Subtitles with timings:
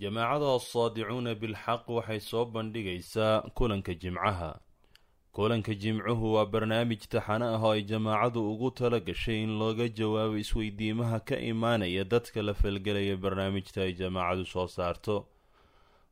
[0.00, 4.60] jamaacada assaadicuuna bilxaq waxay soo bandhigaysaa kulanka jimcaha.
[5.32, 10.36] Kulanka jimcuhu waa barnaamij taxane ah oo ay jamaacadu ugu tala gashay in looga jawaabo
[10.38, 15.26] isweydiimaha ka imaanaya dadka la falgelaya barnaamijta ay jamaacadu soo saarto.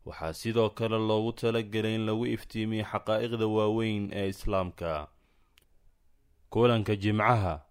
[0.06, 5.08] Waxaa sidoo kale loogu talagelay in lagu iftiimiyo xaqaa'iqda waaweyn ee islaamka.
[6.50, 7.62] Kulanka jimcaha.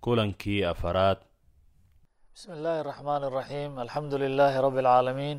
[0.00, 1.18] Kulankii afaraad
[2.33, 5.37] بسم الله الرحمن الرحيم الحمد لله رب العالمين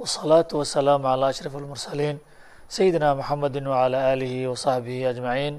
[0.00, 2.16] والصلاة والسلام على أشرف المرسلين
[2.76, 5.54] سيدنا محمد وعلى آله وصحبه أجمعين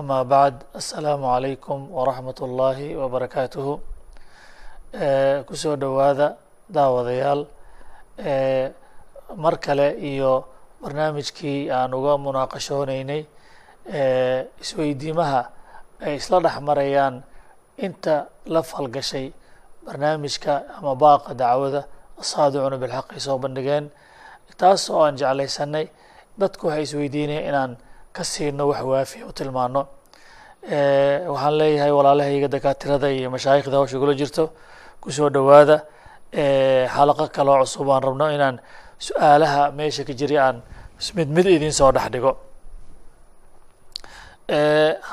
[0.00, 3.66] أما بعد السلام عليكم ورحمة الله وبركاته
[5.48, 6.34] kusoo dhowaada
[6.68, 7.40] daawadayaal
[9.38, 10.44] mar kale iyo
[10.82, 13.22] barnaamijkii aan uga munaaqashooneynay
[14.62, 15.40] isweydiimaha
[16.04, 17.14] ay isla dhex marayaan
[17.86, 18.16] inta
[18.54, 19.30] la falgashay
[19.85, 21.81] barnaamijka ama baaqa dacwada
[22.21, 23.85] asaadicuna bilxaq ay soo bandhigeen.
[24.59, 25.85] Taas oo aan jeclaysanay
[26.39, 27.71] dadku waxay isweydiinaya inaan
[28.15, 29.81] ka siino wax waafiya u tilmaano.
[31.33, 34.43] Waxaan leeyahay walaalahayga dakaatirada iyo mashaayikhda hawsha kula jirto
[35.01, 35.77] ku soo dhowaada.
[36.95, 38.55] Xalaqo kaloo cusub aan rabno inaan
[38.99, 40.57] su'aalaha meesha ka jiri aan
[41.17, 42.31] mid mid idin soo dhex dhigo.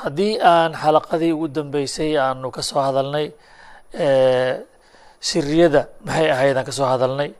[0.03, 3.27] Haddii aan xalaqadii ugu dambeysay aanu ka soo hadalnay
[5.29, 7.31] siriyada maxay ahayd aan ka soo hadalnay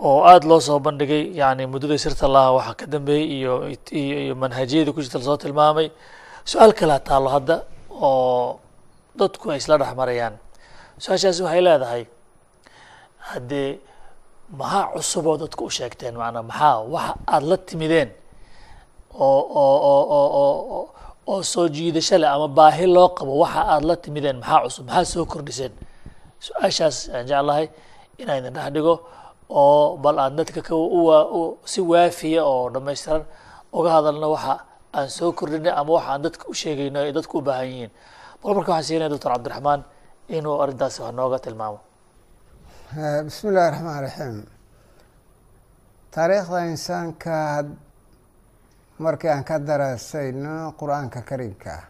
[0.00, 3.52] oo aada loo soo bandhigay yani muddada sirta laha waxa ka dambeeyey iyo
[3.92, 5.88] iyo manhajiyada ku jirta la soo tilmaamay.
[6.50, 7.56] Su'aal kalea taalo hadda
[7.92, 8.58] oo
[9.18, 10.34] dadku ay isla dhex marayaan.
[11.02, 12.02] Su'aashaasi waxay leedahay
[13.30, 13.78] haddee
[14.58, 16.14] maxaa cusub oo dadku u sheegteen?
[16.16, 18.10] Maanaa maxaa waxa aada la timideen?
[19.14, 20.82] Oo oo oo oo oo
[21.30, 24.36] oo soo jiidasho leh ama baahi loo qabo waxa aada la timideen?
[24.40, 24.84] Maxaa cusub?
[24.88, 25.72] Maxaa soo kordhiseen
[26.46, 27.66] su'aashaas aan jeclahay
[28.20, 28.94] inaan idin dhex dhigo
[29.60, 30.74] oo bal aan dadka ka
[31.72, 33.22] si waafiya oo dhamaystiran
[33.78, 34.54] uga hadalno waxa
[34.96, 37.90] aan soo kordhinay ama waxa aan dadka u sheegayno ay dadku u baahan yihiin.
[38.42, 39.80] Bal marka waxaan siinaya doctor cabdiraxmaan
[40.36, 41.78] inuu arrintaasi wax nooga tilmaamo.
[43.26, 44.36] Bismi illahi raxmaan raxiim
[46.14, 47.36] taariikhda insaanka
[49.04, 51.70] markii aan ka daraasayno qur'aanka kariimka.
[51.78, 51.84] Ah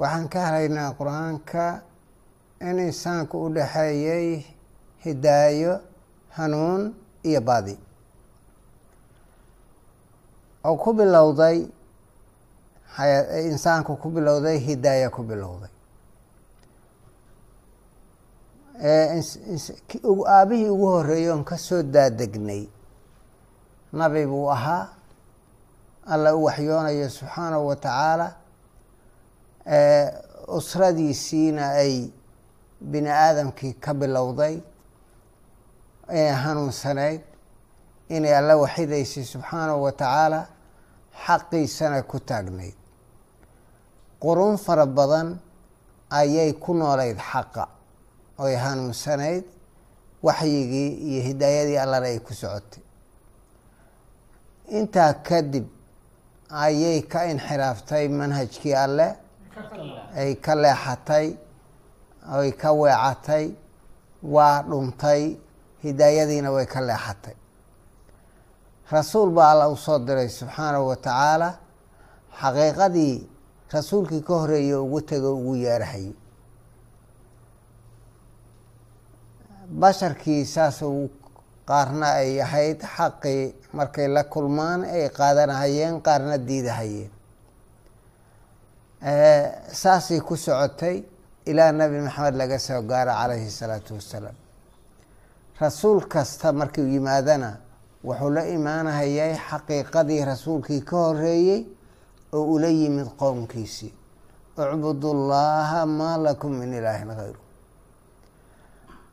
[0.00, 1.64] waxaan ka helaynaa qur'aanka
[2.60, 4.44] in insaanku u dhexeeyey
[5.04, 5.80] hidaayo
[6.36, 7.78] hanuun iyo baadi.
[10.64, 11.66] Oo ku bilowday
[13.50, 15.70] insaanku ku bilowday hidaaya ku bilowday.
[20.26, 22.68] Aabihii ugu horeeyey oon ka soo daadegnay
[23.92, 24.88] nabi buu ahaa
[26.06, 28.28] alla u waxyoonayo subxaanahu wa tacaala
[30.48, 32.10] usradiisiina ay
[32.80, 34.60] bini aadamkii ka bilowday
[36.10, 37.20] inay hanuunsanayd
[38.08, 40.40] inay alla waxidaysay subxaanahu wa tacaala
[41.24, 42.76] xaqiisana ku taagnayd
[44.22, 45.38] qurun fara badan
[46.10, 47.64] ayay ku noolayd xaqa
[48.38, 49.44] oy hanuunsanayd
[50.26, 52.82] waxyigii iyo hidaayadii allana ay ku socotay.
[54.78, 55.66] Intaa kadib
[56.50, 59.08] ayay ka inxiraaftay manhajkii alle
[60.20, 61.26] ay ka leexatay
[62.34, 63.46] ay ka weecatay
[64.22, 65.22] waa dhuntay
[65.82, 67.36] hidaayadiina way ka leexatay.
[68.90, 71.48] Rasuul baa alla u soo diray subxaanahu wa tacaala
[72.40, 73.16] xaqiiqadii
[73.72, 76.14] rasuulkii ka horeeyey ugu tego ugu yeerahayo
[79.80, 80.78] basharkii saas
[81.66, 87.10] qaarna ay ahayd xaqii markay la kulmaan ay qaadanahayeen qaarna diidahayeen.
[89.80, 91.02] Saasay ku socotay
[91.50, 94.36] ilaa nabi maxamed laga soo gaaro calayhi salaatu wassalaam
[95.60, 97.50] rasuul kasta markuu yimaadana
[98.04, 101.60] wuxuu la imaanahayay xaqiiqadii rasuulkii ka horeeyey
[102.36, 103.92] oo ula yimid qowmkiisii.
[104.56, 107.40] Ucbudullaaha maa lakum min ilaahin hayru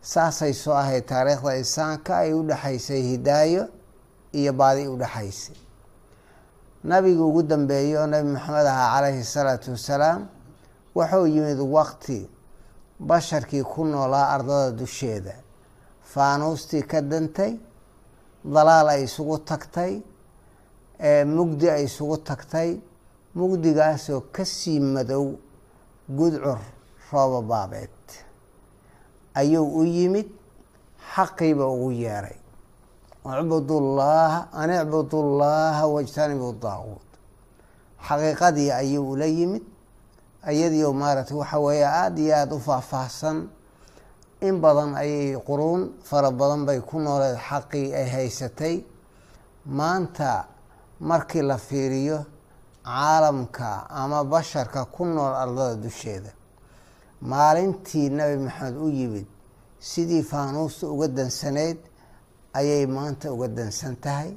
[0.01, 3.63] saasay soo ahayd taariikhda insaanka ay u dhexaysay hidaayo
[4.39, 5.55] iyo baadi u dhexaysay
[6.83, 10.21] nabiga ugu dambeeyey oo nabi maxamed ahaa calayhi salaatu wassalaam
[10.95, 12.29] wuxuu yimid waqti
[12.99, 15.33] basharkii ku noolaa ardada dusheeda.
[16.11, 17.53] Faanuustii ka dantay
[18.53, 19.93] dalaal ay isugu tagtay
[21.35, 22.71] mugdi ay isugu tagtay.
[23.35, 25.25] Mugdigaasoo ka sii madow
[26.17, 26.59] gudcur
[27.11, 28.07] rooba baabeed.
[29.33, 30.29] Ayuu u yimid
[31.15, 32.37] xaqiiba ugu yeeray.
[33.25, 37.09] Ucbudullaaha an icbudu llaaha wajtanibu daaquud
[38.07, 39.63] xaqiiqadii ayuu ula yimid
[40.51, 43.47] iyadiio maaragtay waxa weeye aada iyo aada u faahfaahsan.
[44.41, 48.83] In badan ayay quruun fara badan bay ku nooleed xaqii ay haysatay.
[49.65, 50.45] Maanta
[50.99, 52.25] markii la fiiriyo
[52.83, 56.31] caalamka ama basharka ku nool ardada dusheeda
[57.21, 59.25] maalintii nabi maxamed u yimid
[59.79, 61.77] sidii faanuusta uga dansaneyd
[62.53, 64.35] ayay maanta uga dansan tahay.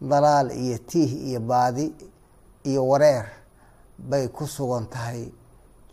[0.00, 1.94] Dalaal iyo tiih iyo baadi
[2.64, 3.26] iyo wareer
[3.98, 5.32] bay ku sugan tahay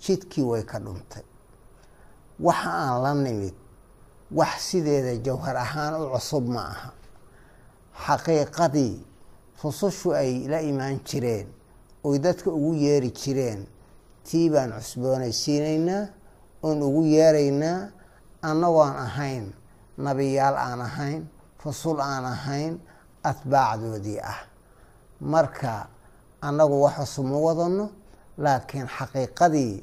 [0.02, 1.24] jidkii way ka dhuntay.
[2.40, 3.54] Waxa aan la nimid
[4.32, 6.90] wax sideeda jawhar ahaan u cusub ma aha.
[8.06, 8.96] Xaqiiqadii
[9.64, 11.48] rusushu ay la imaan jireen
[12.04, 13.66] oy dadka ugu yeeri jireen
[14.28, 16.04] tii baan cusboonaysiinaynaa
[16.64, 17.90] oon ugu yeeraynaa
[18.42, 19.46] annagoon ahayn
[19.98, 21.22] nabiyaal aan ahayn
[21.66, 22.74] rasul aan ahayn
[23.24, 24.40] atbaacdoodii ah.
[25.22, 25.88] Marka
[26.48, 27.86] annagu wax cusub ma wadano
[28.44, 29.74] laakiin xaqiiqadii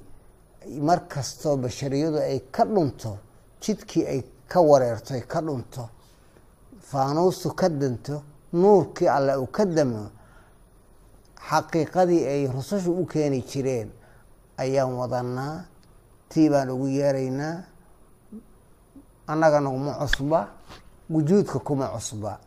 [0.87, 3.11] mar kastoo bashariyadu ay ka dhunto
[3.63, 4.21] jidkii ay
[4.51, 5.83] ka wareerto ay ka dhunto
[6.91, 8.23] faanuustu ka danto
[8.61, 10.03] nuurkii alle uu ka damo
[11.49, 13.89] xaqiiqadii ay rusushu u keeni jireen
[14.63, 15.65] ayaan wadanaa
[16.31, 17.57] tii baan ugu yeeraynaa
[19.27, 20.41] annagana kuma cusba
[21.11, 22.39] wujuudka kuma cusba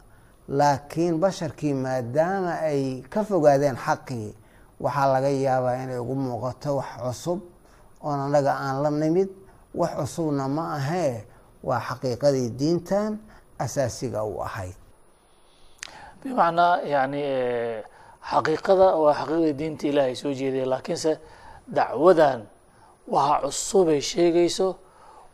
[0.50, 4.30] laakiin basharkii maadaama ay ka fogaadeen xaqii
[4.84, 7.40] waxaa laga yaabaa inay ugu muuqato wax cusub
[8.04, 9.30] oon annaga aan la nimid
[9.80, 11.24] wax cusubna ma ahee
[11.64, 13.12] waa xaqiiqadii diintan
[13.60, 14.76] asaasiga u ahayd.
[16.24, 17.22] Bimacnaa yani
[18.32, 21.12] xaqiiqada waa xaqiiqdii diinta ilaahay soo jeedaya laakiinse
[21.78, 22.40] dacwadan
[23.14, 24.68] waxa cusubay sheegayso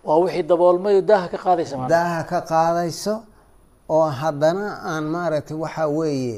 [0.07, 3.13] waa wixii daboolmayo daaha ka qaadaysa daaha ka qaadayso
[3.95, 6.37] oo haddana aan maaragtay waxaa weeye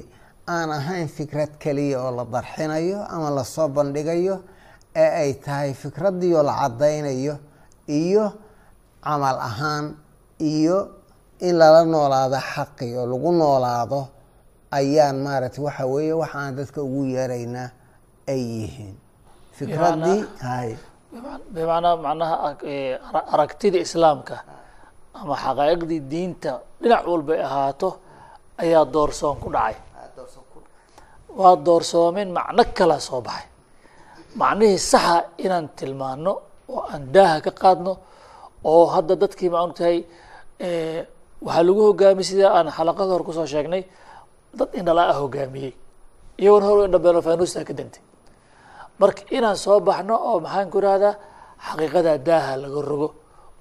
[0.55, 4.35] aan ahayn fikrad keliya oo la darxinayo ama la soo bandhigayo
[5.03, 7.35] ee ay tahay fikradiioo la caddaynayo
[7.99, 8.25] iyo
[9.05, 9.85] camal ahaan
[10.53, 10.77] iyo
[11.47, 13.99] in lala noolaado xaqi oo lagu noolaado
[14.77, 17.69] ayaan maaragtay waxa weeye waxa aan dadka ugu yeeraynaa
[18.33, 18.95] ay yihiin.
[19.57, 20.69] Fikraddii hay.
[21.53, 22.35] bimacnaa macnaha
[23.33, 24.35] aragtida islaamka
[25.19, 26.51] ama xaqaa'iqdii diinta
[26.83, 27.89] dhinac walbay ahaato
[28.63, 29.75] ayaa doorsoon ku dhacay.
[31.39, 33.47] Waa doorsoomeen macno kala soo baxay.
[34.39, 35.15] Macnihii saxa
[35.45, 36.31] inaan tilmaano
[36.73, 37.93] oo aan daaha ka qaadno
[38.71, 39.97] oo hadda dadkii ma og tahay
[41.45, 43.83] waxaa lagu hogaamiyey sida aan xalaqada hore ku soo sheegnay
[44.57, 45.73] dad indhala ah hogaamiyey.
[46.41, 48.01] Iyagoona hor indhabeeno fanuusta ka dantay
[48.99, 51.13] marka inaan soo baxno oo maxaan ku irahdaa
[51.67, 53.07] xaqiiqada daaha laga rogo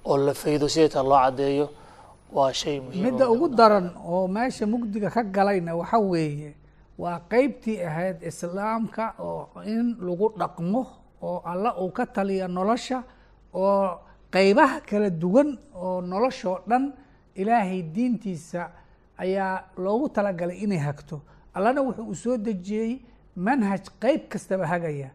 [0.09, 1.65] oo la faydo sideeta loo caddeeyo
[2.35, 6.51] waa shay muhiim midda ugu daran oo meesha mugdiga ka galayna waxa weeye
[6.97, 10.81] waa qeybtii ahayd islaamka oo in lagu dhaqmo
[11.21, 13.03] oo alla uu ka taliya nolosha
[13.53, 13.99] oo
[14.33, 16.93] qeybaha kala duwan oo noloshoo dhan
[17.35, 18.61] ilaahay diintiisa
[19.17, 21.21] ayaa loogu talagalay inay hagto.
[21.53, 22.91] Allana wuxuu u soo dejiyey
[23.35, 25.09] manhaj qeyb kastaba hagaya.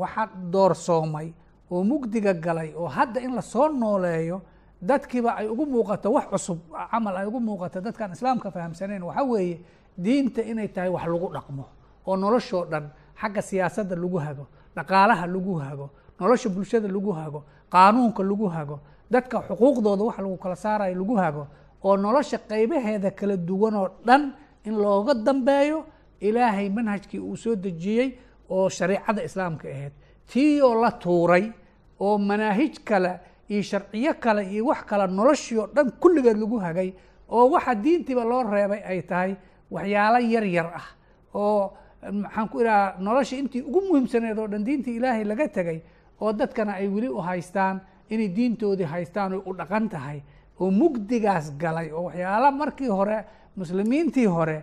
[0.00, 1.28] Waxaa doorsoomay
[1.70, 4.40] oo mugdiga galay oo hadda in la soo nooleeyo
[4.82, 6.58] dadkiiba ay ugu muuqato wax cusub
[6.90, 9.60] camal ay ugu muuqato dadkaan islaamka fahamsanayn waxa weeye
[9.98, 11.64] diinta inay tahay wax lagu dhaqmo
[12.06, 12.90] oo noloshoo dhan
[13.20, 14.44] xagga siyaasadda lagu hago
[14.76, 15.86] dhaqaalaha lagu hago
[16.20, 17.40] nolosha bulshada lagu hago
[17.72, 18.76] qaanuunka lagu hago
[19.10, 21.46] dadka xuquuqdooda wax lagu kala saarayo lagu hago
[21.84, 24.22] oo nolosha qeybaheeda kala duwan oo dhan
[24.64, 25.84] in looga dambeeyo
[26.20, 28.08] ilaahay manhajkii uu soo dejiyey
[28.50, 29.92] oo shariicada islaamka ahayd.
[30.26, 31.52] Tii oo la tuuray
[32.00, 36.92] oo manaahij kale iyo sharciyo kale iyo wax kale noloshii oo dhan kulligeed lagu hagay
[37.28, 39.36] oo waxa diintiiba loo reebay ay tahay
[39.70, 40.86] waxyaalo yar yar ah
[41.34, 41.72] oo
[42.12, 45.78] maxaan ku idhaha nolosha intii ugu muhiimsaneed oo dhan diintii ilaahay laga tegay
[46.20, 50.22] oo dadkana ay weli u haystaan inay diintoodii haystaan oy u dhaqan tahay
[50.60, 53.24] oo mugdigaas galay oo waxyaala markii hore
[53.56, 54.62] muslimiintii hore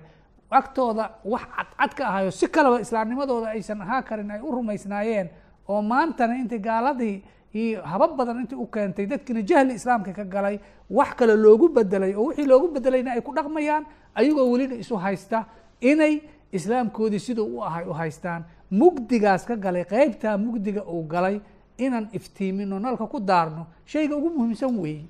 [0.51, 5.29] agtooda wax cadcad ka ahayo si kaleba islaamnimadooda aysan ahaa karin ay u rumaysnaayeen
[5.67, 7.23] oo maantana intii gaaladii
[7.61, 10.59] iyo habab badan intii u keentay dadkiina jahli islaamka ka galay
[10.97, 13.83] wax kale loogu bedelay oo wixii loogu bedelayna ay ku dhaqmayaan
[14.15, 15.45] ayagoo welina isu haysta
[15.81, 16.13] inay
[16.57, 18.41] islaamkoodii siduu u ahay u haystaan.
[18.81, 21.39] Mugdigaas ka galay qeybtaa mugdiga uu galay
[21.77, 25.05] inaan iftiimino nalka ku daarno shayga ugu muhiimsan weeye.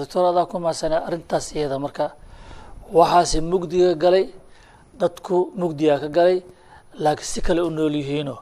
[0.00, 2.04] Doctor adaa ku maasane arrintaas iyada marka
[2.98, 4.24] waxaase mugdiga galay
[5.00, 6.38] dadku mugdigaa ka galay
[7.04, 8.38] laakiin si kale u nool yihiinoo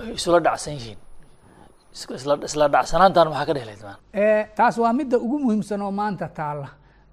[0.00, 0.98] ay isula dhacsan yihiin
[1.98, 3.82] isla dhacsanaantan maxaa ka dhehleyd
[4.56, 6.68] taas waa midda ugu muhiimsan oo maanta taalla.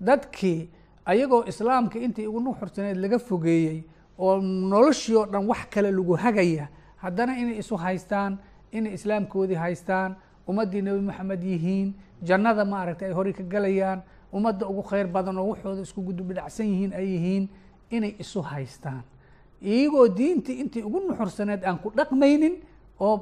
[0.08, 0.70] Dadkii
[1.06, 3.84] ayagoo islaamka intii ugu nuxursaneed laga fogeeyey
[4.20, 6.68] oo noloshii oo dhan wax kale lagu hagaya
[7.04, 8.38] haddana inay isu haystaan
[8.72, 10.16] inay islaamkoodii haystaan
[10.50, 11.94] ummaddii nebi moxamed yihiin
[12.28, 14.00] jannada maaragtay ay horey ka gelayaan
[14.34, 17.44] ummadda ugu khayr badan oo waxooda isku gudubidhacsan yihiin ay yihiin
[17.90, 19.02] inay isu haystaan.
[19.62, 22.56] Iyagoo diintii intii ugu nuxursaneed aan ku dhaqmaynin
[23.00, 23.16] oo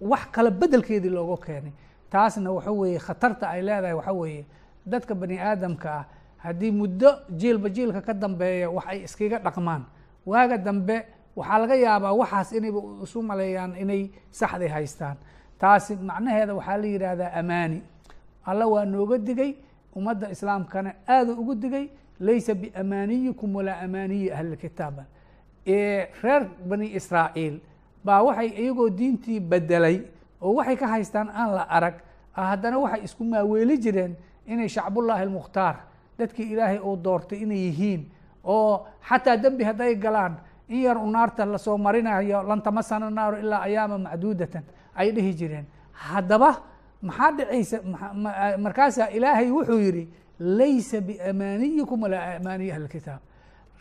[0.00, 1.72] wax kale bedelkeedii looga keenay.
[2.10, 4.44] Taasna waxa weeye khatarta ay leedahay waxa weeye
[4.86, 6.04] dadka bani aadamka ah
[6.38, 9.82] haddii muddo jiilba jiilka ka dambeeya wax ay iskaga dhaqmaan.
[10.26, 15.16] Waaga dambe waxaa laga yaabaa waxaas inayba isu maleeyaan inay saxday haystaan.
[15.58, 17.82] Taasi macnaheeda waxaa la yidhaahdaa amaani.
[18.44, 19.54] Alla waa nooga digay
[19.96, 21.88] ummadda islaamkana aada ugu digay
[22.20, 25.04] laysa biamaaniyikum walaa amaaniyi ahlilkitaaba
[26.22, 27.60] reer bani israa'iil
[28.06, 29.96] baa waxay iyagoo diintii bedelay
[30.42, 31.94] oo waxay ka haystaan aan la arag
[32.32, 34.12] haddana waxay isku maaweeli jireen
[34.52, 35.76] inay shacbullaahi almukhtaar
[36.18, 38.02] dadkii ilaahay uu doortay inay yihiin
[38.44, 40.34] oo xataa dembi hadday galaan
[40.68, 44.64] in yar u naarta la soo marinayo lan tamasana naaru ilaa ayaama macduudatan
[44.96, 45.66] ay dhihi jireen.
[45.92, 46.50] Haddaba
[47.02, 47.76] maxaa dhacaysa
[48.64, 50.04] markaasaa ilaahay wuxuu yidhi
[50.58, 53.20] laysa biamaaniyikum walaa amaaniyi ahlilkitaab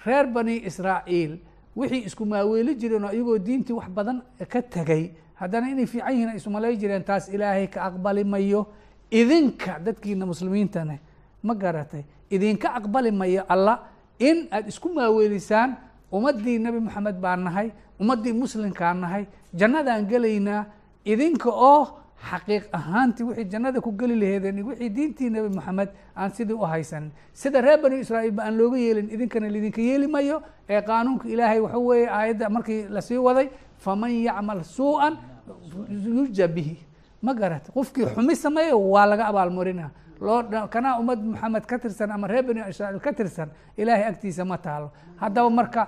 [0.06, 1.34] reer bani israa'iil
[1.76, 5.04] wixii isku maaweeli jireen oo iyagoo diintii wax badan ka tegay
[5.36, 8.62] haddana inay fiican yihiin ay ismalay jireen taas ilaahay ka aqbali mayo
[9.12, 11.00] idinka dadkiina muslimiintane
[11.44, 12.04] ma garatay.
[12.32, 13.74] Idinka aqbali mayo alla
[14.20, 15.76] in aada isku maaweelisaan
[16.12, 17.68] ummaddii nebi moxamed baan nahay
[18.02, 19.26] ummaddii muslimkaan nahay.
[19.54, 20.66] Jannadaan gelaynaa
[21.06, 21.84] idinka oo
[22.30, 27.12] xaqiiq ahaantii wixii jannada ku geli laheedeen wixii diintii nebi moxamed aan sidii u haysanin
[27.34, 31.60] sida reer bani israa'iil ba aan looga yeelin idinkana laidinka yeeli mayo ee qaanuunka ilaahay
[31.60, 35.18] waxa weeye aayadda markii la sii waday faman yacmal suu-an
[35.90, 36.78] yuja bihi.
[37.22, 39.90] Ma garat qofkii xumi sameeya waa laga abaalmarina.
[40.22, 44.58] Loo kanaa ummad moxamed ka tirsan ama reer bani israa'iil ka tirsan ilaahay agtiisa ma
[44.58, 44.92] taalo.
[45.18, 45.88] Haddaba marka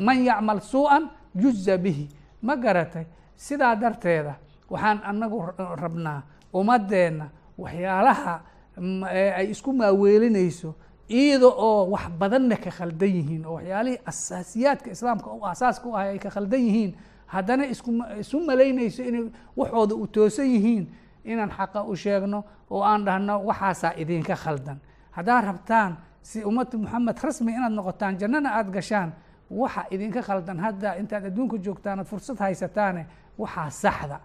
[0.00, 2.08] man yacmal suu-an yuja bihi.
[2.42, 3.06] Ma garatay
[3.36, 4.34] sidaa darteeda
[4.72, 5.38] waxaan anagu
[5.82, 6.22] rabnaa
[6.58, 7.26] ummadeenna
[7.62, 8.34] waxyaalaha
[9.38, 10.70] ay isku maaweelinayso
[11.08, 16.08] iyada oo wax badanna ka khaldan yihiin oo waxyaalihii asaasiyaadka islaamka u asaaska u ahay
[16.14, 16.92] ay ka khaldan yihiin
[17.26, 19.24] haddana isku isu malaynayso inay
[19.56, 20.84] waxooda u toosan yihiin
[21.24, 24.78] inaan xaqa u sheegno oo aan dhahno waxaasaa idinka khaldan.
[25.16, 29.10] Haddaad rabtaan si ummadda moxamed rasmi inaad noqotaan jannana aada gashaan
[29.50, 30.58] waxa idinka khaldan.
[30.64, 33.06] Hadda intaad adduunka joogtaan aad fursad haysataane
[33.38, 34.18] waxaa saxda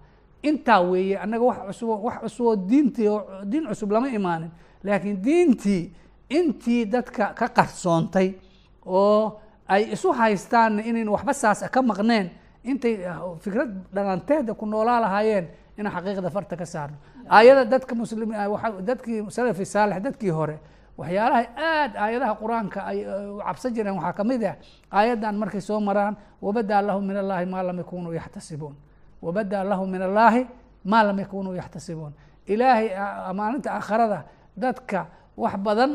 [0.49, 3.09] intaa weeye annaga wax cusubo wax cusuboo diintii
[3.51, 4.51] diin cusub lama imaanin.
[4.83, 5.83] Laakiin diintii
[6.29, 8.27] intii dadka ka qarsoontay
[8.85, 12.29] oo ay isu haystaanna inayn waxba saas ka maqneen
[12.63, 12.93] intay
[13.43, 15.45] fikrad dhalanteeda ku noolaa lahaayeen
[15.77, 16.97] inaan xaqiiqda farta ka saarno.
[17.29, 18.29] Aayada dadka muslim
[18.89, 20.57] dadkii salafi saalix dadkii hore
[20.97, 22.97] waxyaalaha aad aayadaha qur'aanka ay
[23.45, 24.55] cabsan jireen waxaa ka mid ah
[24.91, 28.75] aayaddan markay soo maraan wabadaa lahum min allahi maa lam yakunuu yaxtasibuun
[29.21, 30.45] wabadaa lahum min allaahi
[30.85, 32.13] maa lam yakunuu yaxtasibuun
[32.47, 32.87] ilaahay
[33.33, 34.23] maalinta aakharada
[34.57, 35.07] dadka
[35.37, 35.91] wax badan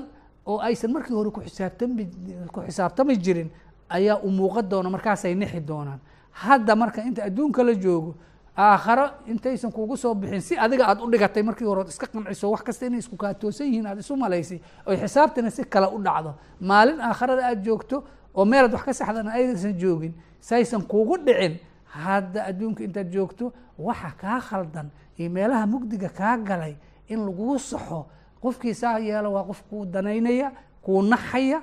[0.47, 2.05] oo aysan markii hore kuxisaabtami
[2.52, 3.50] ku xisaabtami jirin
[3.88, 6.00] ayaa u muuqan doona markaasay nixi doonaan
[6.31, 8.14] hadda marka inta adduunka la joogo
[8.57, 12.50] aakharo intaysan kugu soo bixin si adiga aad u dhigatay markii hore od iska qanciso
[12.50, 16.35] wax kasta inay isku kaatoosan yihiin aad isu malaysay oy xisaabtana si kale u dhacdo
[16.61, 21.55] maalin aakharada aad joogto oo meelaad wax ka saxdana aysan joogin saysan kugu dhicin
[21.92, 26.75] hadda adduunka intaad joogto waxa kaa khaldan iyo meelaha mugdiga kaa galay
[27.08, 28.06] in laguu saxo.
[28.42, 30.49] Qofkii saa yeelo waa qof kuu danaynaya
[30.82, 31.58] kuu naxaya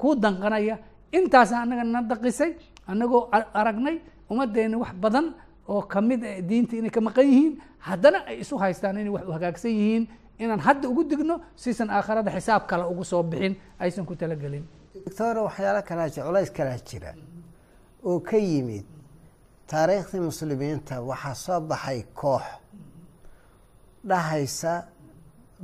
[0.00, 0.78] kuu danqanaya.
[1.12, 2.52] Intaasa annaga na daqisay
[2.90, 3.96] annagoo aragnay
[4.30, 5.26] ummaddeena wax badan
[5.68, 7.54] oo ka mid a diinta inay ka maqan yihiin.
[7.78, 10.04] Haddana ay isu haystaan inay wax u hagaagsan yihiin.
[10.38, 14.64] Inaan hadda ugu digno sisan aakharada xisaab kale ugu soo bixin aysan ku talagelin.
[15.04, 17.14] Doctora waxyaalo kalaa culays kalaa jira
[18.02, 18.84] oo ka yimid
[19.70, 22.42] taariikhdii muslimiinta waxaa soo baxay koox
[24.08, 24.72] dhahaysa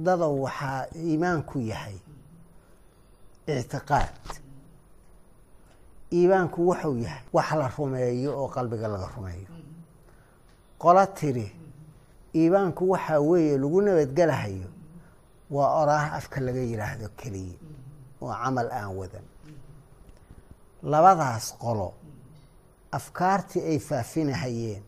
[0.04, 1.97] dadow waxaa iimaanku yahay
[3.47, 4.25] ictiqaad.
[6.19, 9.49] Iimaanku wuxuu yahay wax la rumeeyo oo qalbiga laga rumeeyo.
[10.83, 11.47] Qola tiri
[12.35, 14.69] iimaanku waxaa weeye lagu nabadgelahayo
[15.54, 17.59] waa oraah afka laga yidhaahdo keliya
[18.23, 19.26] oo camal aan wadan.
[20.83, 21.88] Labadaas qolo
[22.92, 24.82] afkaartii ay faafinahayeen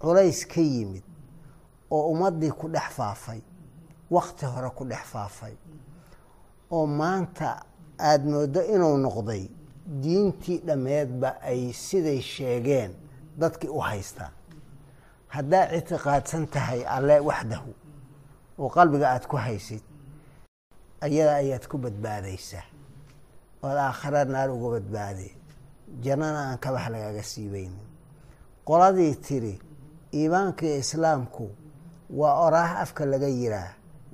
[0.00, 1.02] culays ka yimid
[1.90, 3.40] oo ummaddii ku dhex faafay
[4.10, 5.54] wakti hore ku dhex faafay
[6.70, 7.62] oo maanta
[7.98, 9.48] aada mooddo inuu noqday
[10.02, 12.92] diintii dhammeedba ay siday sheegeen
[13.38, 14.32] dadkii u haystaan.
[15.28, 17.72] Haddaa ictiqaadsan tahay alle waxdahu
[18.58, 19.82] oo qalbiga aada ku haysid
[21.00, 22.64] ayada ayaad ku badbaadaysaa
[23.62, 25.30] ood aakhira naar uga badbaaday
[26.04, 27.86] jannana aan kabax lagaaga siibaynin
[28.68, 29.54] qoladii tiri
[30.14, 31.44] iimaanka iyo islaamku
[32.20, 33.70] waa oraah afka laga yiraa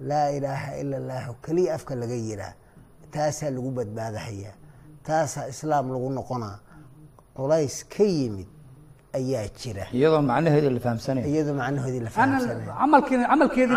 [0.09, 2.53] laa ilaaha ila allahu keliya afka laga yiraa
[3.15, 4.55] taasaa lagu badbaadahayaa
[5.07, 6.59] taasaa islaam lagu noqonaa.
[7.37, 8.47] Culays ka yimid
[9.19, 9.85] ayaa jira.
[9.93, 11.27] Iyadoo macnaheeda la fahamsanaya.
[11.27, 12.67] Iyadoo macnahoodii la Ana- fahamsanay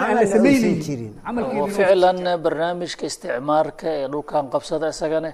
[0.05, 1.13] aan la jirin.
[1.77, 5.29] ficlan barnaamijka isticmaarka ee dhulkan qabsada isagana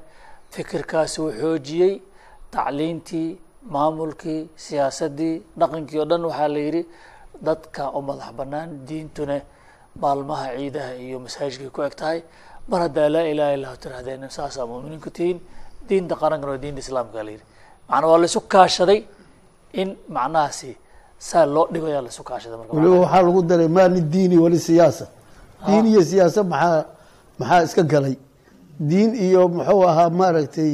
[0.55, 1.93] fikirkaasi uu xoojiyey
[2.55, 3.29] tacliintii
[3.75, 6.81] maamulkii siyaasaddii dhaqankii oo dhan waxaa la yidhi
[7.47, 9.37] dadka u madax bannaan diintuna
[10.01, 12.19] maalmaha ciidaha iyo masaajidkay ku eg tahay.
[12.69, 15.37] Mar haddaa laa ilaha illahu tirahdeen saasaa muuminiinku tihiin.
[15.89, 17.45] Diinta qarankana waa diinta islaamka la yidhi.
[17.89, 18.99] Macnaa waa laisu kaashaday
[19.81, 20.71] in macnahaasi
[21.29, 25.05] saa loo dhigayaa laisu kaashaday marka waliba waxaa lagu daray maa lidiini walisiyaasa
[25.67, 26.85] diin iyo siyaasa maxaa
[27.39, 28.15] maxaa iska galay?
[28.89, 30.73] Diin iyo muxuu ahaa maaragtay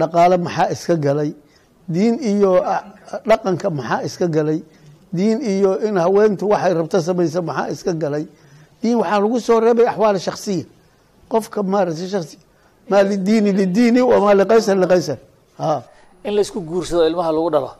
[0.00, 1.30] dhaqaale maxaa iska galay?
[1.94, 2.82] Diin iyo ah,
[3.28, 4.60] dhaqanka maxaa iska galay?
[5.16, 8.24] Diin iyo in haweentu waxay rabto samaysa maxaa iska galay?
[8.82, 10.64] Diin waxaa lagu soo reebay axwaal shaksiya
[11.32, 12.36] qofka maaragtay shaksi
[12.90, 15.18] maa lidiini lidiini wamaa liqaysar liqaysar
[15.60, 15.82] ha.
[16.26, 17.70] In la isku guursado ilmaha lagu dhalo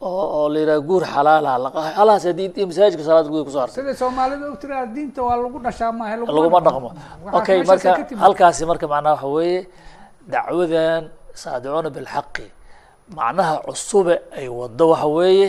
[0.00, 3.76] oo oo la yidhaha guur xalaala laqa- halaas haddii masaajidka salaada gudaha ku soo hartay.
[3.82, 6.88] Sida soomaalida tiraa diinta waa lagu dhashaa maaha laguma dhaqmo.
[7.38, 9.60] Okay meeshaas marka halkaasi marka macnaha waxa weeye
[10.32, 11.02] dacwadan
[11.40, 12.46] saadicuuna bilxaqi.
[13.16, 15.48] Macnaha cusube ay wado waxa weeye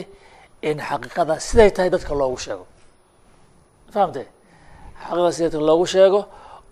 [0.62, 2.66] in xaqiiqada siday tahay dadka loogu sheego.
[3.94, 4.24] Fahamte?
[5.04, 6.20] Xaqiiqada siday tahay loogu sheego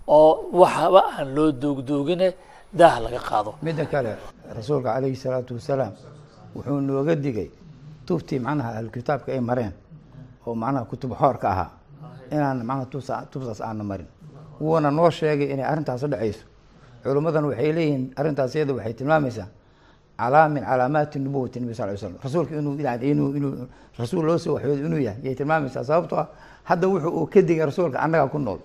[0.07, 2.27] oo waxba aan loo duugduugine
[2.79, 3.51] daah laga qaado.
[3.65, 4.11] Midda kale
[4.55, 5.93] rasuulka calayhi salaatu wasalaam
[6.55, 7.49] wuxuu nooga digay
[8.07, 9.73] tubtii macnaha ahlukitaabka ay mareen
[10.47, 11.69] oo macnaha kutub xoorka ahaa.
[12.31, 14.07] Inaan macnaha tubsa- tubtaas aana marin.
[14.61, 16.43] Wuuna noo sheegay inay arrintaas dhacayso
[17.07, 19.47] culimmadan waxay leeyihiin arrintaas iyada waxay tilmaamaysaa
[20.19, 22.73] calaa min calaamaati nubuwati nabi sal ly slam rasuulka inuu
[23.11, 23.53] inuu inuu
[23.99, 26.27] rasuul loo soo waxyooday inuu yahay yay tilmaamaysaa sababtoo ah
[26.69, 28.59] hadda wuxuu uu ka digay rasuulka annaga ku nool.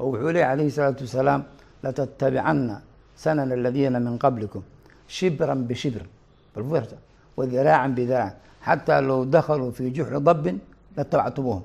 [0.00, 1.42] Oo wuxuu leeyahy calayhi salaatu wasalaam
[1.82, 2.76] latattabicanna
[3.16, 4.62] sanana aladiina min qablikum
[5.08, 6.06] shibran bishibrin
[6.54, 6.96] bal fiirta
[7.36, 8.34] wadiraacan bidiraac
[8.66, 10.56] xataa low dakhaluu fii juxri dabbin
[10.96, 11.62] latabactumuuhum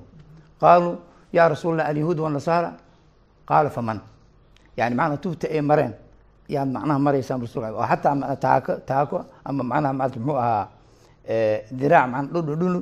[0.60, 0.96] qaaluu
[1.32, 2.70] yaa rasuul alyahuud wanasaara
[3.48, 4.00] qaala faman
[4.80, 5.92] yani macnaha tubta ay mareen
[6.54, 9.16] yaad macnaha maraysaan rasul oo xataa ma- taako taako
[9.48, 10.66] ama macnaha maarata muxuu ahaa
[11.78, 12.80] diraac macna dhudhu dhunu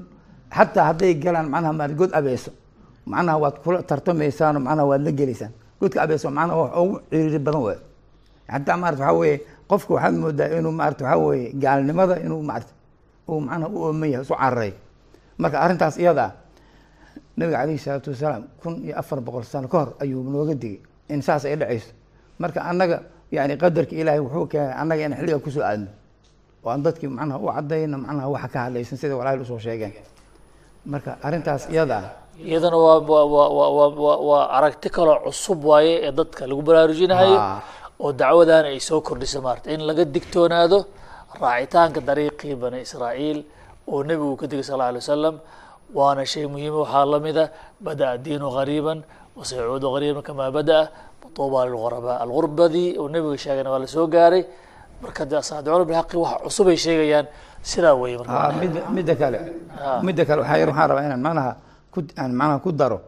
[0.57, 2.51] xataa hadday galaan macnaha maarata god abeeso
[3.13, 7.79] macnaha waad kula tartamaysaanoo macnaha waad la gelaysaan godka abeeso macnaha ugu ciriiri badan waay
[8.53, 9.37] xataa maarata waxaa weeye
[9.71, 12.73] qofka waxaad moodaa inuu maarata waxaa weeye gaalnimada inuu maarata
[13.29, 14.73] uu macnaha u ooman yahay isu cararay
[15.41, 16.27] marka arrintaas iyada
[17.39, 21.21] nabiga calayhi salaatu wasalaam kun iyo afar boqol sano ka hor ayuu nooga digay in
[21.23, 21.90] saas ay dhacayso.
[22.38, 25.88] Marka annaga yani qadarka ilaahay wuxuu keenay annaga in xilliga ku soo aadno.
[26.64, 29.92] Oo aan dadkii macnaha u cadayno macnaha waxa ka hadlaysan sida walaal u soo sheegeen.
[30.87, 32.05] Marka arrintaas iyada ah.
[32.38, 37.61] Iyadana waa waa waa aragti kaloo cusub waaye ee dadka lagu baraarujinayo Ah.
[38.01, 40.79] oo dacwadan ay soo kordhisa maarata in laga digtoonaado
[41.40, 43.38] raacitaanka dariiqii bani israa'iil
[43.90, 45.37] oo nebigu ka digay sal alla alay wasalam
[45.99, 47.44] waana shay muhiima waxaa lamida
[47.87, 48.99] bada'a diinu gariiban
[49.38, 50.83] wasayacuudu gariiban kamaa bada'a
[51.22, 54.42] matuuba lilghurabaa algurbadii oo nebiga sheegayna waa la soo gaaray
[55.03, 57.27] marka de saadicuuna bilxaqi wax cusub ay sheegayaan
[57.70, 57.94] sidaa
[58.29, 58.51] Ah,
[58.96, 59.38] midda kale
[60.07, 61.53] midda kale waxaa yar waxaan rabaa inaan macnaha
[61.92, 62.98] ku aan macnaha ku daro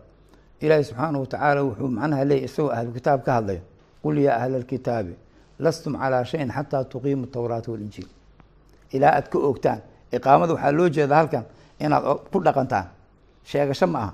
[0.64, 3.62] ilaahi subxaanahu watacaala wuxuu macnaha leeyahy isagoo ahlu kitaab ka hadlayo
[4.02, 5.14] qul yaa ahla alkitaabi
[5.64, 8.08] lastum calaa shayin xataa tuqiimu tawraata walinjiil
[8.96, 9.80] ilaa aad ka oogtaan
[10.16, 11.44] iqaamada waxaa loo jeeda halkan
[11.84, 12.86] inaad ku dhaqantaan
[13.50, 14.10] sheegasho ma aha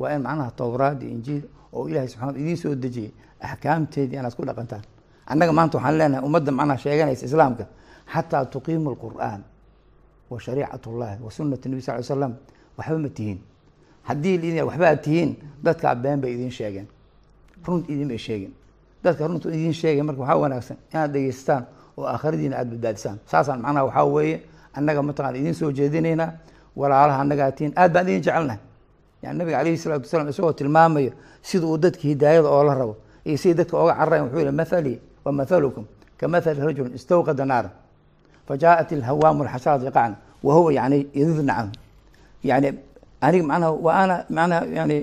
[0.00, 3.10] waa in macnaha towraad iyo injiil oo ilaahay subxana idiin soo dejiyey
[3.40, 4.82] axkaamteedii inaad ku dhaqantaan.
[5.30, 7.64] Annaga maanta waxaan leenahay ummadda macnaha sheeganaysa islaamka
[8.12, 9.40] xataa tuqiimu alqur'aan
[10.30, 12.32] wa shariicat ullahi wa sunat nabi sal ly slam
[12.78, 13.38] waxba ma tihiin.
[14.08, 15.30] Haddii waxba aad tihiin
[15.64, 16.86] dadkaa been bay idiin sheegeen.
[17.66, 18.52] Runt idin bay sheegeen.
[19.04, 21.62] Dadka runta idiin sheegay marka waxaa wanaagsan inaad dhegeystaan
[21.96, 24.36] oo aakhiradiina aad badbaadisaan saasaan macnaha waxaa weeye
[24.76, 26.32] annaga mataqana idiin soo jeedinaynaa
[26.76, 28.58] walaalaha annagaa tihiin aad baan idin jecelnahay
[29.22, 33.54] yani nabiga alayhi salatu wasalam isagoo tilmaamayo sida uu dadka hidaayada oola rabo iyo siday
[33.54, 35.84] dadka ooga cararayan wuxuu yihi maali wa maalukum
[36.18, 37.70] ka maali rajulin istawqada naara
[38.48, 41.72] fajaءat ilhawaamu lxashaad yaqacna wahuwa yani yadidna canhu
[42.44, 42.68] yani
[43.20, 44.96] anig manaha wa ana manaha yani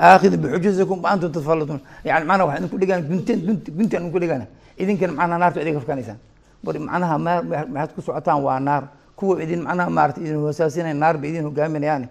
[0.00, 3.38] aakhidin bixujuzikum wa antum tatafalladuun yani manaha waxaan idinku dhigaan gunteen
[3.76, 4.46] guntaan idinku dhigana
[4.80, 6.18] idinkana manaha naarta idiga afkaanaysaan
[6.64, 8.84] war manaha maar waxaad ku socotaan waa naar.
[9.18, 12.08] Kuwa idin manaha maarata idin hoosaasinaya naar bay idin hogaaminayaan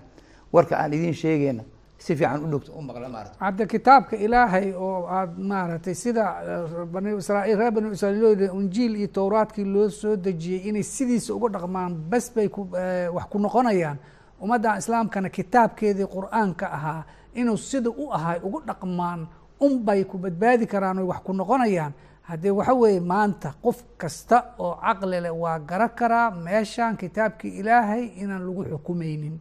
[0.54, 1.64] warka aan idin sheegayna
[1.98, 6.86] si fiican u dhogto u maqla maarata hadda kitaabka ilaahay oo aada maaragtay sida eh,
[6.94, 11.94] bani israa'iil reer bani israa'iil injiil iyo towraadkii loo soo dejiyey inay sidiisa uga dhaqmaan
[12.12, 13.98] bes bay ku eh, wax ku noqonayaan.
[14.42, 19.28] Ummaddan islaamkana kitaabkeedii qur'aanka ahaa inuu sida u ahay ugu dhaqmaan
[19.60, 21.94] unbay ku badbaadi karaan oy wax ku noqonayaan.
[22.30, 28.04] Haddee waxa weeye maanta qof kasta oo caqli leh waa garan karaa meeshan kitaabkii ilaahay
[28.22, 29.40] inaan lagu xukumaynin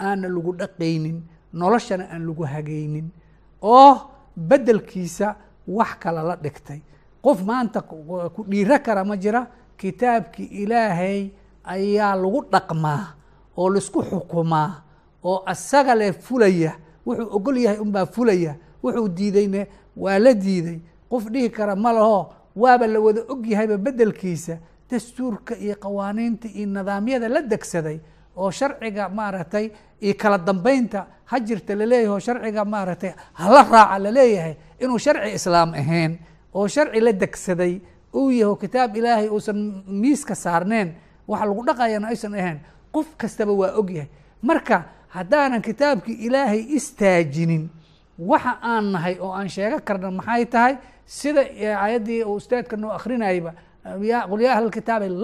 [0.00, 3.06] aana lagu dhaqaynin noloshana aan lagu hagaynin
[3.62, 5.36] oo beddelkiisa
[5.68, 6.80] wax kala la dhigtay.
[7.22, 9.46] Qof maanta ku dhiiro kara ma jira
[9.78, 11.30] kitaabkii ilaahay
[11.64, 13.14] ayaa lagu dhaqmaa
[13.56, 14.82] oo la isku xukumaa
[15.24, 16.72] oo asaga le fulaya.
[17.06, 20.80] Wuxuu ogol yahay unbaa fulaya wuxuu diidayne waa la diiday.
[21.10, 24.58] Qof dhihi kara ma laho waaba la wada og yahayba beddelkiisa.
[24.90, 27.98] Dastuurka iyo qawaaniinta iyo nidaamyada la degsaday
[28.36, 29.70] oo sharciga maaragtay
[30.00, 34.98] iyo kala dambeynta ha jirta la leeyahay oo sharciga maaragtay hala raaca la leeyahay inuu
[34.98, 36.18] sharci islaam ahayn
[36.54, 37.80] oo sharci la degsaday
[38.14, 39.58] uu yaho kitaab ilaahay uusan
[40.02, 40.94] miiska saarneen
[41.28, 42.58] waxa lagu dhaqayana aysan ahayn
[42.94, 44.08] qof kastaba waa og yahay.
[44.42, 47.64] Marka haddaanan kitaabkii ilaahay istaajinin
[48.18, 50.74] waxa aan nahay oo aan sheego karna maxay tahay?
[51.06, 51.40] Sida
[51.82, 53.52] aayaddii uu ustaadka noo akrinayba
[54.30, 54.60] qul yaa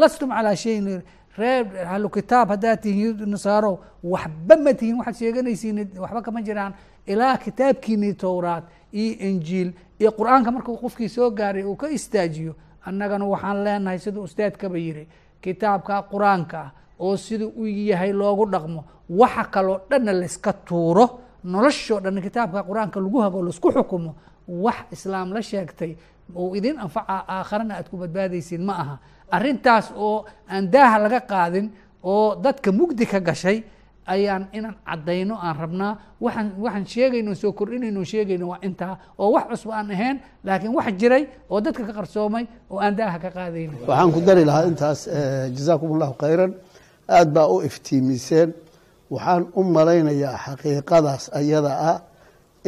[0.00, 1.02] lastum calaa shayin
[1.38, 6.74] reer ahlu kitaab haddaad tihiin nasaaro waxba ma tihiin waxaad sheeganaysiin waxba kama jiraan.
[7.06, 13.24] Ilaa kitaabkiini towraad iyo injiil iyo qur'aanka markuu qofkii soo gaaray uu ka istaajiyo annagana
[13.26, 15.08] waxaan leenahay siduu ustaadkaba yiri
[15.40, 22.22] kitaabka qur'aanka oo siduu u yahay loogu dhaqmo waxa kaloo dhanna layska tuuro noloshoo dhan
[22.22, 24.14] kitaabka qur'aanka lagu hago la isku xukumo
[24.48, 25.96] wax islaam la sheegtay
[26.36, 28.98] uu idin anfaca aakharana aad ku badbaadaysiin ma aha
[29.36, 31.66] arrintaas oo aan daaha laga qaadin
[32.12, 33.58] oo dadka mugdi ka gashay
[34.14, 35.92] ayaan inaan caddayno aan rabnaa
[36.24, 40.16] waxaan waxaan sheegayno soo kordhinayno sheegayno waa intaa oo wax cusub aan ahayn
[40.46, 43.72] laakiin wax jiray oo dadka ka qarsoomay oo aan daaha ka qaadayno.
[43.88, 45.00] Waxaan ku dari lahaa intaas
[45.56, 46.52] jazaakum allahu khayran.
[47.08, 48.48] Aada baa u iftiimiseen.
[49.14, 51.98] Waxaan u malaynayaa xaqiiqadaas ayada ah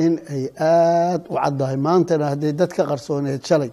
[0.04, 1.76] in ay aada u caddahay.
[1.86, 3.70] Maantana hadday dad ka qarsooneed shalay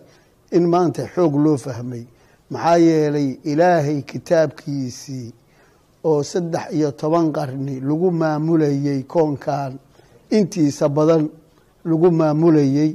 [0.57, 2.03] in maanta xoog loo fahmay
[2.51, 5.33] maxaa yeelay ilaahay kitaabkiisii
[6.03, 9.73] oo saddex iyo toban qarni lagu maamulayey koonkan
[10.29, 11.29] intiisa badan
[11.85, 12.91] lagu maamulayey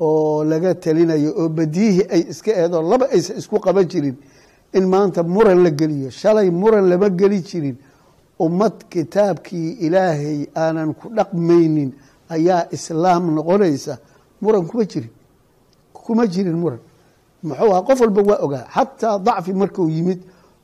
[0.00, 4.16] oo laga telinayo oo badiyihii ay iska eedoo laba aysan isku qaban jirin
[4.72, 7.76] in maanta muran la geliyo shalay muran lama geli jirin.
[8.40, 11.90] Ummad kitaabkii ilaahay aanan ku dhaqmaynin
[12.28, 13.98] ayaa islaam noqonaysa
[14.40, 15.10] muran kuma jirin
[15.92, 16.78] kuma jirin muran
[17.48, 20.20] muxuu aha qof walba waa ogaa xataa dacfi markuu yimid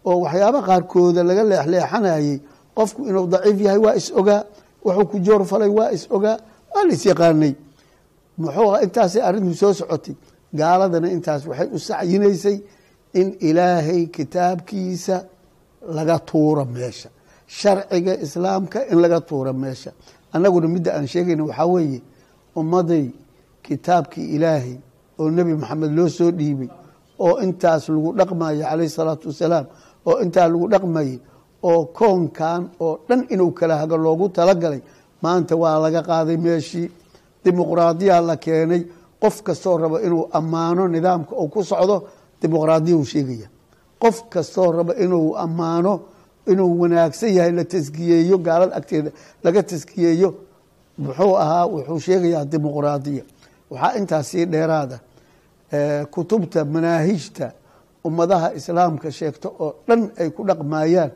[0.09, 2.37] oo waxyaaba qaarkooda laga leexleexanayey
[2.77, 4.41] qofku inuu daciif yahay waa is ogaa
[4.85, 6.37] wuxuu ku joor falay waa is ogaa
[6.75, 7.53] waa la is yaqaanay.
[8.41, 10.15] Muxuu aha intaasay arrintu soo socotay.
[10.59, 12.57] Gaaladana intaas waxay u sacyinaysay
[13.21, 15.17] in ilaahay kitaabkiisa
[15.97, 17.09] laga tuuro meesha
[17.59, 19.91] sharciga islaamka in laga tuuro meesha.
[20.35, 22.01] Annaguna midda aan sheegayna waxaa weeye
[22.61, 23.05] ummaday
[23.67, 24.75] kitaabkii ilaahay
[25.21, 26.69] oo nebi maxamed loo soo dhiibay
[27.25, 29.67] oo intaas lagu dhaqmayo calayh salaatu wasalaam
[30.09, 31.19] oo intaa lagu dhaqmayay
[31.69, 34.81] oo koonkan oo dhan inuu kala hago loogu talagalay
[35.23, 36.89] maanta waa laga qaaday meeshii
[37.45, 38.83] dimuqraadiya la keenay
[39.23, 41.97] qof kastoo rabo inuu ammaano nidaamka uu ku socdo
[42.43, 43.49] dimuqraadiya uu sheegaya.
[44.03, 45.93] Qof kastoo rabo inuu ammaano
[46.47, 49.11] inuu wanaagsan yahay la taskiyeeyo gaalada agteeda
[49.45, 50.29] laga taskiyeeyo
[50.99, 53.23] muxuu ahaa wuxuu sheegayaa dimuqraadiya
[53.73, 54.99] waxaa intaas sii dheeraada
[56.11, 57.53] kutubta manaahijta
[58.05, 61.11] ummadaha islaamka sheegta oo dhan ay ku dhaqmayaan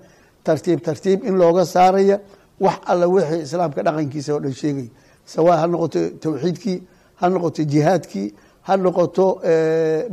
[0.44, 2.20] tartiib tartiib in looga saaraya
[2.60, 4.88] wax alla wixii islaamka dhaqankiisa oo dhan sheegaya
[5.32, 6.78] sawaa ha noqoto tawxiidkii
[7.20, 8.28] ha noqoto jihaadkii
[8.66, 9.26] ha noqoto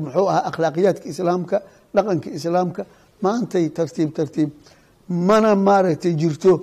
[0.01, 1.57] muxuu ahaa akhlaaqiyaadka islaamka
[1.95, 2.81] dhaqanka islaamka
[3.23, 4.49] maantay tartiib tartiib
[5.09, 6.53] mana maaragtay jirto.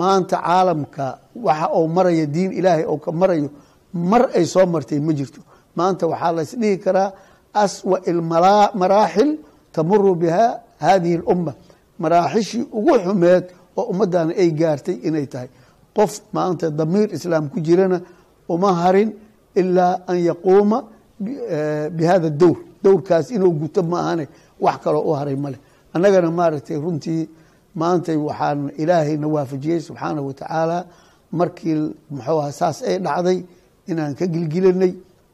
[0.00, 3.48] Maanta caalamka waxa uu maraya diin ilaahay oo ka marayo
[3.94, 5.40] mar ay soo martay ma jirto.
[5.76, 7.12] Maanta waxaa la isdhihi karaa
[7.62, 7.96] aswa
[8.80, 9.30] maraaxil
[9.74, 10.44] tamuru biha
[10.80, 11.52] hadihi اlumma
[12.02, 13.44] maraaxishii ugu xumeed
[13.78, 15.48] oo ummaddaana ay gaartay inay tahay.
[15.96, 17.98] Qof maanta damiir islaam ku jirana
[18.48, 19.10] uma harin
[19.60, 20.78] ilaa an yaquuma
[21.96, 22.58] bihada dowr.
[22.84, 24.26] Dowrkaas inuu guto ma ahane
[24.60, 25.58] wax kaloo u haray maleh
[25.94, 27.28] annagana maaragtay runtii
[27.80, 30.78] maantay waxaan ilaahayna waafajiyey subxaanahu watacaala
[31.38, 31.74] markii
[32.10, 33.38] muxuu aha saas ay dhacday
[33.90, 34.92] inaan ka gilgilanay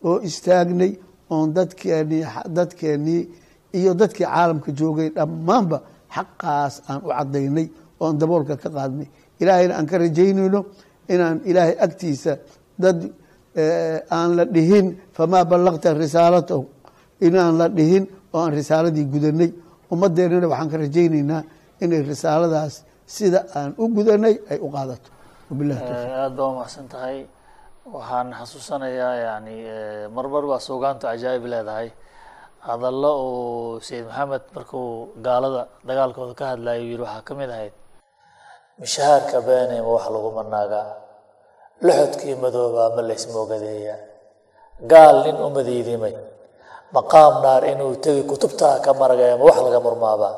[0.08, 0.92] oo istaagnay
[1.34, 2.22] oon dadkeenii
[2.56, 3.22] dadkeenii
[3.78, 5.78] iyo dadkii caalamka joogay dhammaanba
[6.14, 7.66] xaqaas aan u cadaynay
[8.02, 9.08] oon daboolka ka qaadnay.
[9.40, 10.60] Ilaahayna aan ka rajaynayno
[11.14, 12.32] inaan ilaahay agtiisa
[12.82, 12.98] dad
[14.16, 16.64] aan la dhihin famaa ballaqta risaalatahu?
[17.26, 19.50] Inaan la dhihin oo aan risaaladii gudanay.
[19.92, 21.42] Ummadeennana waxaan ka rajaynaynaa
[21.84, 22.74] inay risaaladaas
[23.14, 25.08] sida aan u gudanay ay u qaadato.
[25.50, 27.16] Wabilahi towfiiq aada baa umahadsan tahay
[27.94, 29.56] waxaan xasuusanayaa yani
[30.16, 31.88] marmar baa suugaantu cajaa'ib leedahay.
[32.68, 34.88] Hadallo uu sayid maxamed markuu
[35.26, 37.74] gaalada dagaalkooda ka hadlayo yiri waxaa ka mid ahayd
[38.80, 40.86] mishahaarka beenayma wax lagu manaagaa
[41.86, 43.96] loxodkii madoobaa ma laysmoogadeeya
[44.90, 46.14] gaal nin u madiidimay.
[46.96, 50.34] Maqaam naar inuu tegi kutubtaa ka maragaya ma wax laga murmaabaa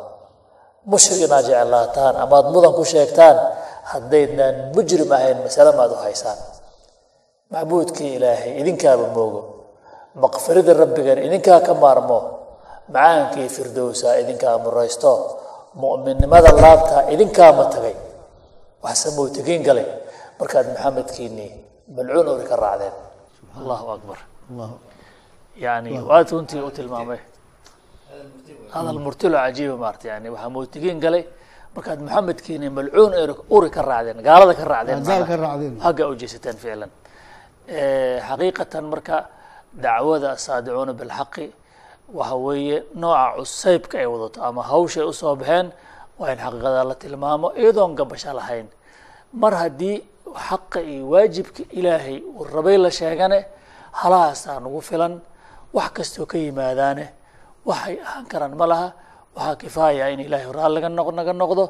[0.90, 3.36] mushrik inaad jeclaataan amaad mudan ku sheegtaan
[3.92, 6.38] haddaydnaan mujrim ahayn masale maad u haysaan
[7.52, 9.40] macbuudkii ilaahay idinkaaba moogo.
[10.22, 12.18] Maqfirida rabbigan idinkaa ka maarmo.
[12.94, 15.10] Macaankii firdowsa idinkaa muraysto
[15.82, 17.94] mu'minnimada laabtaa idinkaama tagay.
[18.82, 19.86] Waxse mowtegiin galay
[20.38, 21.50] markaad maxamedkiinii
[21.96, 22.94] malcuun ori ka raacdeen.
[23.58, 24.18] Allahu akbar.
[25.56, 27.18] Yani waad runtii u tilmaamay.
[28.74, 31.22] Hadal murtilo cajiiba maarata yani waxaa mowtegiin galay
[31.74, 33.12] markaad maxamedkiinii malcuun
[33.56, 35.74] uri ka raacdeen gaalada ka raacdeen gaal ka raacdeen.
[35.84, 36.90] hagga u jeesateen ficlan
[38.28, 39.18] xaqiiqatan marka
[39.84, 41.46] dacwada asaadicuuna bilxaqi
[42.18, 45.66] waxa weeye nooca cusaybka ay wadato ama hawshay u soo baxeen
[46.18, 48.66] waa in xaqiiqada la tilmaamo iyadoon gabasho lahayn.
[49.32, 49.96] Mar haddii
[50.48, 53.46] xaqa iyo waajibka ilaahay uu rabay la sheegane
[53.92, 55.20] halahaasaa nagu filan
[55.72, 57.06] wax kastoo ka yimaadaane
[57.68, 58.88] waxay ahaan karaan ma laha
[59.36, 61.64] waxaa kifaaya in ilaahay raalliga noq naga noqdo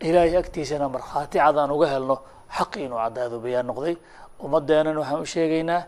[0.00, 2.16] ilaahay agtiisana markhaati cad aan uga helno
[2.56, 3.96] xaqi inuu caddaado bayaan noqday.
[4.44, 5.82] Ummadeennan waxaan u sheegaynaa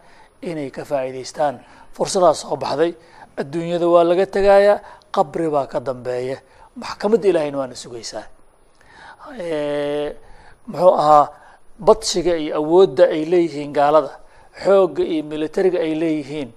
[0.49, 1.55] inay ka faa'iidaystaan.
[1.97, 2.93] Fursadaas soo baxday
[3.41, 4.77] adduunyada waa laga tegayaa
[5.15, 6.37] qabri baa ka dambeeya.
[6.83, 8.25] Maxkamadda ilaahayna waana sugaysaa.
[10.67, 11.27] Muxuu ahaa
[11.87, 14.13] badshiga iyo awoodda ay leeyihiin gaalada
[14.63, 16.51] xoogga iyo militariga ay leeyihiin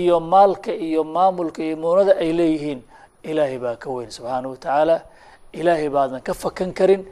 [0.00, 2.80] iyo maalka iyo maamulka iyo muunada ay leeyihiin
[3.22, 4.96] ilaahay baa ka weyn subxaana wa tacaala.
[5.52, 7.02] Ilaahay baadan ka fakan karin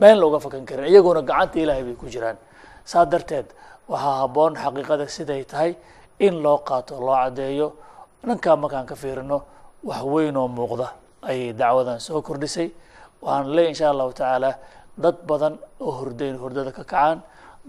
[0.00, 2.36] meen looga fakan karin iyaguna gacanta ilaahay bay ku jiraan.
[2.84, 3.46] Saa darteed
[3.88, 5.76] waxaa habboon xaqiiqada siday tahay
[6.18, 7.68] in loo qaato loo caddeeyo.
[8.26, 9.38] Dhankaa markaan ka fiirino
[9.84, 10.88] wax weyn oo muuqda
[11.28, 12.68] ayay dacwadan soo kordhisay.
[13.22, 14.50] Waxaan leey insha allahu tacaala
[14.98, 17.18] dad badan oo hurdayn hurdada ka kacaan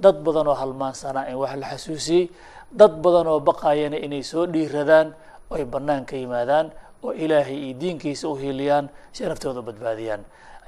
[0.04, 2.30] dad badan oo halmaansanaa in wax la xasuusiyey
[2.72, 5.14] dad badan oo baqayana inay soo dhiiradaan
[5.52, 6.72] oo ay bannaan ka yimaadaan
[7.04, 8.86] oo ilaahay iyo diinkiisa u hiiliyaan
[9.16, 10.22] si naftooda badbaadiyaan.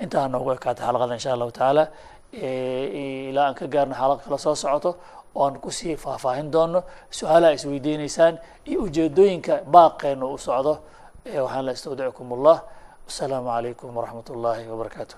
[0.04, 1.84] Intaa noogu ekaata xalaqada insha allahu tacaala
[3.30, 4.91] ilaa aan ka gaarno xalaqo kala soo socoto
[5.36, 6.80] oo aan ku sii faahfaahin doono
[7.17, 8.34] su'aalaha isweydiinaysaan
[8.69, 10.74] iyo ujeedooyinka baaqeena u socdo
[11.45, 12.58] waxaan la astawdicukum allah
[13.08, 15.17] wasalaamu calaykum waraxmat ullaahi wabarakaatuh